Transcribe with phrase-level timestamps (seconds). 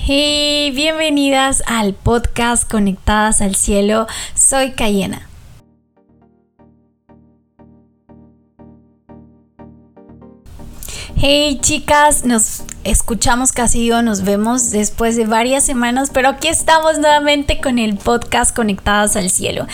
[0.00, 4.06] Hey, bienvenidas al podcast Conectadas al Cielo.
[4.34, 5.28] Soy Cayena.
[11.16, 16.98] Hey chicas, nos escuchamos casi o nos vemos después de varias semanas, pero aquí estamos
[16.98, 19.66] nuevamente con el podcast Conectadas al Cielo.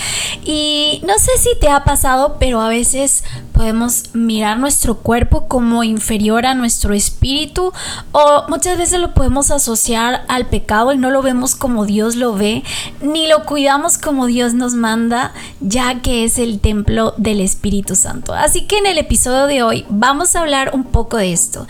[0.45, 3.23] Y no sé si te ha pasado, pero a veces
[3.53, 7.73] podemos mirar nuestro cuerpo como inferior a nuestro espíritu
[8.11, 12.35] o muchas veces lo podemos asociar al pecado y no lo vemos como Dios lo
[12.35, 12.65] ve,
[13.01, 18.35] ni lo cuidamos como Dios nos manda, ya que es el templo del Espíritu Santo.
[18.35, 21.67] Así que en el episodio de hoy vamos a hablar un poco de esto.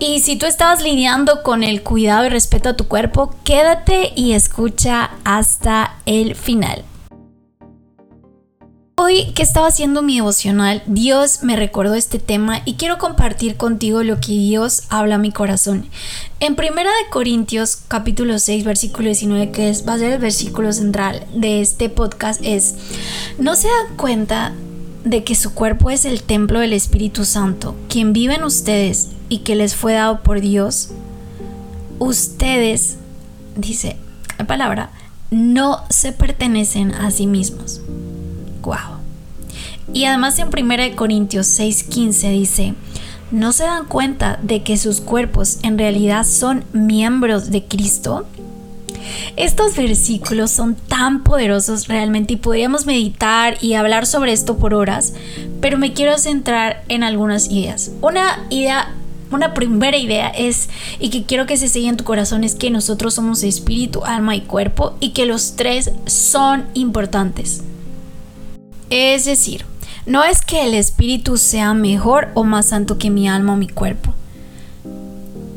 [0.00, 4.32] Y si tú estabas lidiando con el cuidado y respeto a tu cuerpo, quédate y
[4.32, 6.84] escucha hasta el final.
[8.96, 14.02] Hoy que estaba haciendo mi devocional, Dios me recordó este tema y quiero compartir contigo
[14.02, 15.86] lo que Dios habla a mi corazón.
[16.38, 20.72] En Primera de Corintios capítulo 6 versículo 19, que es, va a ser el versículo
[20.74, 22.74] central de este podcast, es,
[23.38, 24.52] ¿no se dan cuenta
[25.04, 29.38] de que su cuerpo es el templo del Espíritu Santo, quien vive en ustedes y
[29.38, 30.90] que les fue dado por Dios?
[31.98, 32.98] Ustedes,
[33.56, 33.96] dice
[34.38, 34.90] la palabra,
[35.30, 37.80] no se pertenecen a sí mismos
[38.62, 39.00] Wow.
[39.92, 42.74] Y además en 1 Corintios 6:15 dice,
[43.30, 48.26] ¿no se dan cuenta de que sus cuerpos en realidad son miembros de Cristo?
[49.36, 55.14] Estos versículos son tan poderosos realmente y podríamos meditar y hablar sobre esto por horas,
[55.60, 57.90] pero me quiero centrar en algunas ideas.
[58.02, 58.94] Una idea,
[59.30, 62.70] una primera idea es, y que quiero que se selle en tu corazón, es que
[62.70, 67.62] nosotros somos espíritu, alma y cuerpo y que los tres son importantes.
[68.90, 69.64] Es decir,
[70.06, 73.68] no es que el espíritu sea mejor o más santo que mi alma o mi
[73.68, 74.14] cuerpo.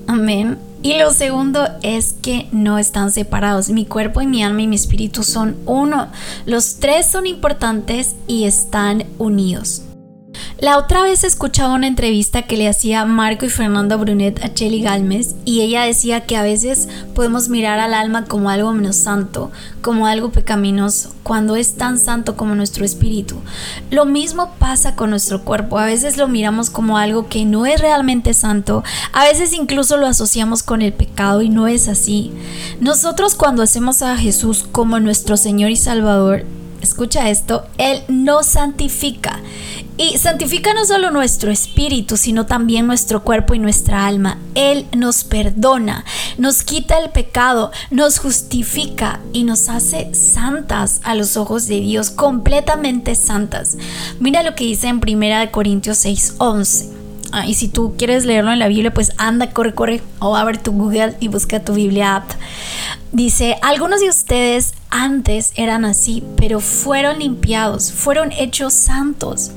[0.08, 0.60] Amén.
[0.84, 3.70] Y lo segundo es que no están separados.
[3.70, 6.10] Mi cuerpo y mi alma y mi espíritu son uno.
[6.46, 9.84] Los tres son importantes y están unidos.
[10.64, 14.82] La otra vez escuchaba una entrevista que le hacía Marco y Fernando Brunet a Chelly
[14.82, 19.52] Galmes y ella decía que a veces podemos mirar al alma como algo menos santo,
[19.82, 23.36] como algo pecaminoso, cuando es tan santo como nuestro espíritu.
[23.92, 27.82] Lo mismo pasa con nuestro cuerpo, a veces lo miramos como algo que no es
[27.82, 32.32] realmente santo, a veces incluso lo asociamos con el pecado y no es así.
[32.80, 36.46] Nosotros cuando hacemos a Jesús como nuestro Señor y Salvador,
[36.84, 39.42] escucha esto, Él nos santifica.
[39.96, 44.40] Y santifica no solo nuestro espíritu, sino también nuestro cuerpo y nuestra alma.
[44.56, 46.04] Él nos perdona,
[46.40, 52.10] nos quita el pecado, nos justifica y nos hace santas a los ojos de Dios,
[52.10, 53.78] completamente santas.
[54.20, 56.90] Mira lo que dice en 1 Corintios 6, 11.
[57.32, 60.58] Ah, y si tú quieres leerlo en la Biblia, pues anda, corre, corre, o abre
[60.58, 62.32] tu Google y busca tu Biblia app.
[63.12, 69.52] Dice, algunos de ustedes antes eran así, pero fueron limpiados, fueron hechos santos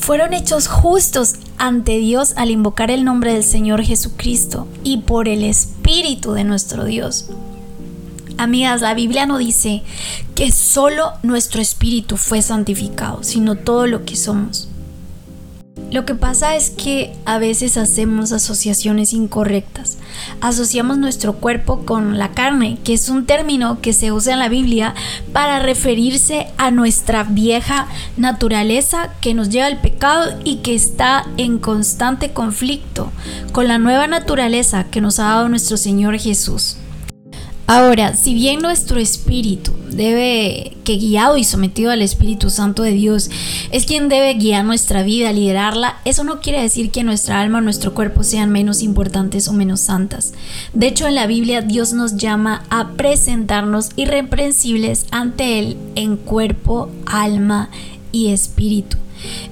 [0.00, 5.44] fueron hechos justos ante Dios al invocar el nombre del Señor Jesucristo y por el
[5.44, 7.26] Espíritu de nuestro Dios.
[8.38, 9.82] Amigas, la Biblia no dice
[10.34, 14.68] que solo nuestro espíritu fue santificado, sino todo lo que somos.
[15.90, 19.98] Lo que pasa es que a veces hacemos asociaciones incorrectas.
[20.40, 24.48] Asociamos nuestro cuerpo con la carne, que es un término que se usa en la
[24.48, 24.94] Biblia
[25.32, 27.86] para referirse a nuestra vieja
[28.16, 33.12] naturaleza que nos lleva al pecado y que está en constante conflicto
[33.52, 36.76] con la nueva naturaleza que nos ha dado nuestro Señor Jesús.
[37.72, 43.30] Ahora, si bien nuestro espíritu debe, que guiado y sometido al Espíritu Santo de Dios,
[43.70, 47.60] es quien debe guiar nuestra vida, liderarla, eso no quiere decir que nuestra alma o
[47.60, 50.32] nuestro cuerpo sean menos importantes o menos santas.
[50.74, 56.90] De hecho, en la Biblia Dios nos llama a presentarnos irreprensibles ante Él en cuerpo,
[57.06, 57.70] alma
[58.10, 58.96] y espíritu.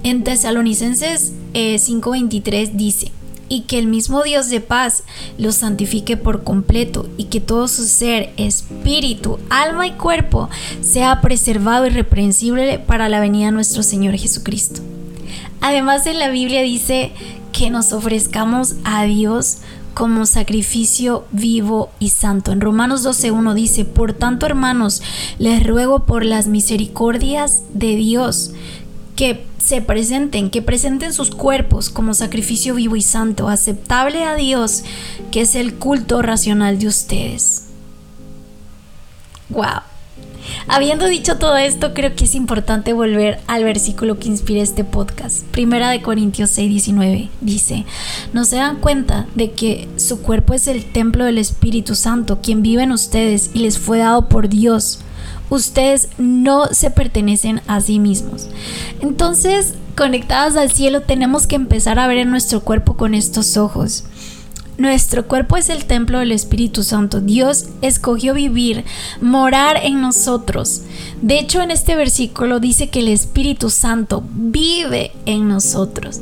[0.03, 3.13] En Tesalonicenses 5:23 eh, dice,
[3.49, 5.05] y que el mismo Dios de paz
[5.39, 10.49] los santifique por completo y que todo su ser, espíritu, alma y cuerpo
[10.81, 14.83] sea preservado y reprensible para la venida de nuestro Señor Jesucristo.
[15.61, 17.13] Además en la Biblia dice
[17.53, 19.59] que nos ofrezcamos a Dios
[19.95, 22.53] como sacrificio vivo y santo.
[22.53, 25.03] En Romanos 12.1 dice, por tanto hermanos,
[25.41, 28.53] les ruego por las misericordias de Dios
[29.17, 34.85] que se presenten, que presenten sus cuerpos como sacrificio vivo y santo, aceptable a Dios,
[35.31, 37.65] que es el culto racional de ustedes.
[39.51, 39.83] Wow.
[40.67, 45.45] Habiendo dicho todo esto, creo que es importante volver al versículo que inspira este podcast.
[45.47, 47.85] Primera de Corintios 6, 19 dice,
[48.33, 52.63] ¿no se dan cuenta de que su cuerpo es el templo del Espíritu Santo, quien
[52.63, 55.01] vive en ustedes y les fue dado por Dios?
[55.51, 58.49] Ustedes no se pertenecen a sí mismos.
[59.01, 64.05] Entonces, conectadas al cielo, tenemos que empezar a ver en nuestro cuerpo con estos ojos.
[64.79, 67.21] Nuestro cuerpo es el templo del Espíritu Santo.
[67.21, 68.85] Dios escogió vivir,
[69.21, 70.83] morar en nosotros.
[71.21, 76.21] De hecho, en este versículo dice que el Espíritu Santo vive en nosotros.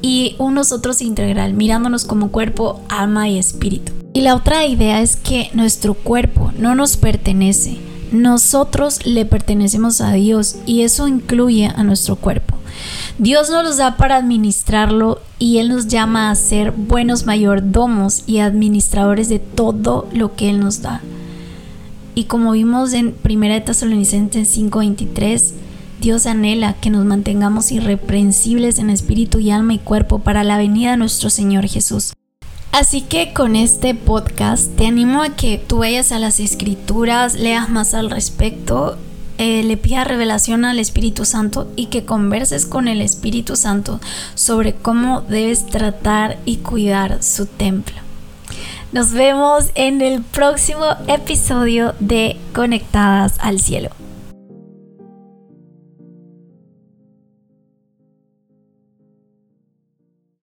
[0.00, 3.92] Y un nosotros integral, mirándonos como cuerpo, alma y espíritu.
[4.14, 7.87] Y la otra idea es que nuestro cuerpo no nos pertenece.
[8.12, 12.56] Nosotros le pertenecemos a Dios y eso incluye a nuestro cuerpo.
[13.18, 18.38] Dios nos los da para administrarlo y Él nos llama a ser buenos mayordomos y
[18.38, 21.02] administradores de todo lo que Él nos da.
[22.14, 25.54] Y como vimos en 1 Tesalonicenses 5:23,
[26.00, 30.92] Dios anhela que nos mantengamos irreprensibles en espíritu y alma y cuerpo para la venida
[30.92, 32.12] de nuestro Señor Jesús.
[32.72, 37.68] Así que con este podcast te animo a que tú vayas a las escrituras, leas
[37.70, 38.96] más al respecto
[39.38, 44.00] eh, le pida revelación al Espíritu Santo y que converses con el Espíritu Santo
[44.34, 47.94] sobre cómo debes tratar y cuidar su templo.
[48.90, 53.90] Nos vemos en el próximo episodio de Conectadas al Cielo.